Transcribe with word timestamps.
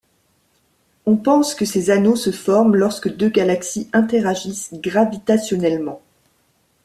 On 1.05 1.15
pense 1.15 1.53
que 1.53 1.63
ces 1.63 1.91
anneaux 1.91 2.15
se 2.15 2.31
forment 2.31 2.75
lorsque 2.75 3.15
deux 3.15 3.29
galaxies 3.29 3.87
interagissent 3.93 4.73
gravitationnellement. 4.73 6.01